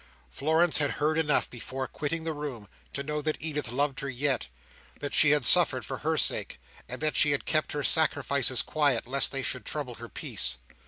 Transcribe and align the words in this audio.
Florence 0.31 0.79
had 0.79 0.93
heard 0.93 1.19
enough 1.19 1.47
before 1.47 1.87
quitting 1.87 2.23
the 2.23 2.33
room, 2.33 2.67
to 2.91 3.03
know 3.03 3.21
that 3.21 3.37
Edith 3.39 3.71
loved 3.71 3.99
her 3.99 4.09
yet; 4.09 4.47
that 4.99 5.13
she 5.13 5.29
had 5.29 5.45
suffered 5.45 5.85
for 5.85 5.99
her 5.99 6.17
sake; 6.17 6.59
and 6.89 7.01
that 7.01 7.15
she 7.15 7.29
had 7.33 7.45
kept 7.45 7.73
her 7.73 7.83
sacrifices 7.83 8.63
quiet, 8.63 9.05
lest 9.05 9.31
they 9.31 9.43
should 9.43 9.63
trouble 9.63 9.93
her 10.01 10.09
peace. 10.09 10.57